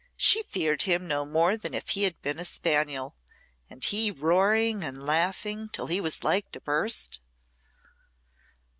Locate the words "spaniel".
2.43-3.15